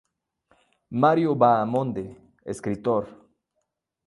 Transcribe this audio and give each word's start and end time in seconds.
Mario 1.01 1.35
Bahamonde, 1.35 2.17
Escritor. 2.43 3.05